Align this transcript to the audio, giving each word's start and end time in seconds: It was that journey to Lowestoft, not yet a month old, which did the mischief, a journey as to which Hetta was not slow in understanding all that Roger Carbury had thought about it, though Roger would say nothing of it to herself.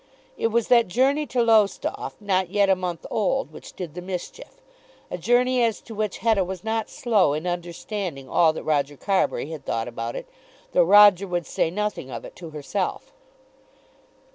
It 0.35 0.47
was 0.47 0.67
that 0.69 0.87
journey 0.87 1.27
to 1.27 1.43
Lowestoft, 1.43 2.19
not 2.19 2.49
yet 2.49 2.71
a 2.71 2.75
month 2.75 3.05
old, 3.11 3.51
which 3.51 3.73
did 3.73 3.93
the 3.93 4.01
mischief, 4.01 4.55
a 5.11 5.17
journey 5.19 5.63
as 5.63 5.79
to 5.81 5.93
which 5.93 6.17
Hetta 6.25 6.43
was 6.43 6.63
not 6.63 6.89
slow 6.89 7.33
in 7.33 7.45
understanding 7.45 8.27
all 8.27 8.51
that 8.53 8.63
Roger 8.63 8.97
Carbury 8.97 9.51
had 9.51 9.63
thought 9.63 9.87
about 9.87 10.15
it, 10.15 10.27
though 10.71 10.81
Roger 10.83 11.27
would 11.27 11.45
say 11.45 11.69
nothing 11.69 12.09
of 12.09 12.25
it 12.25 12.35
to 12.37 12.49
herself. 12.49 13.13